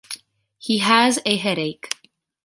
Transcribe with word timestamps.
He 0.57 0.79
has 0.79 1.19
a 1.27 1.37
headache. 1.37 1.91